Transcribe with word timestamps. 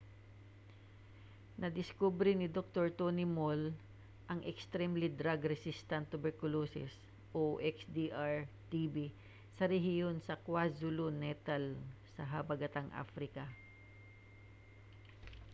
nadiskubre 1.61 2.31
ni 2.37 2.47
doktor 2.57 2.85
tony 2.99 3.23
moll 3.37 3.63
ang 4.31 4.39
extremely 4.51 5.09
drug 5.19 5.39
resistant 5.53 6.05
tuberculosis 6.13 6.93
xdr-tb 7.75 8.95
sa 9.57 9.63
rehiyon 9.73 10.15
sa 10.27 10.35
kwazulu-natal 10.45 11.63
sa 12.13 12.21
habagatang 12.33 12.89
africa 13.03 13.43